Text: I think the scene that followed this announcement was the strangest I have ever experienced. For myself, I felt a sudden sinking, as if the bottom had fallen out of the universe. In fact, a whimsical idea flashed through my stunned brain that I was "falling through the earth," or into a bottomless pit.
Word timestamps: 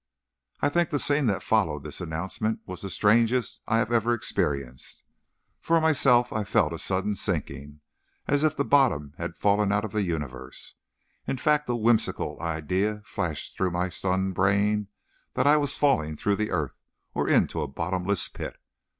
I 0.61 0.69
think 0.69 0.89
the 0.89 0.97
scene 0.97 1.27
that 1.27 1.43
followed 1.43 1.83
this 1.83 2.01
announcement 2.01 2.61
was 2.65 2.81
the 2.81 2.89
strangest 2.89 3.59
I 3.67 3.77
have 3.77 3.91
ever 3.93 4.15
experienced. 4.15 5.03
For 5.59 5.79
myself, 5.79 6.33
I 6.33 6.43
felt 6.43 6.73
a 6.73 6.79
sudden 6.79 7.13
sinking, 7.13 7.81
as 8.27 8.43
if 8.43 8.55
the 8.57 8.65
bottom 8.65 9.13
had 9.19 9.35
fallen 9.35 9.71
out 9.71 9.85
of 9.85 9.91
the 9.91 10.01
universe. 10.01 10.73
In 11.27 11.37
fact, 11.37 11.69
a 11.69 11.75
whimsical 11.75 12.41
idea 12.41 13.03
flashed 13.05 13.55
through 13.55 13.69
my 13.69 13.89
stunned 13.89 14.33
brain 14.33 14.87
that 15.35 15.45
I 15.45 15.57
was 15.57 15.77
"falling 15.77 16.15
through 16.15 16.37
the 16.37 16.49
earth," 16.49 16.79
or 17.13 17.29
into 17.29 17.61
a 17.61 17.67
bottomless 17.67 18.27
pit. 18.27 18.57